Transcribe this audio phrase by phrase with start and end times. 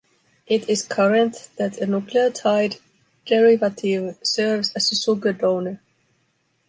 [0.47, 2.79] It is current that a nucleotide
[3.27, 5.79] derivative serves as a sugar donor.